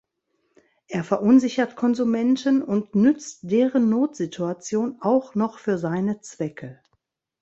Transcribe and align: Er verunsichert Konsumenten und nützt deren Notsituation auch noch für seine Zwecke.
Er 0.87 1.03
verunsichert 1.03 1.75
Konsumenten 1.75 2.63
und 2.63 2.95
nützt 2.95 3.41
deren 3.51 3.89
Notsituation 3.91 4.97
auch 4.99 5.35
noch 5.35 5.59
für 5.59 5.77
seine 5.77 6.21
Zwecke. 6.21 6.81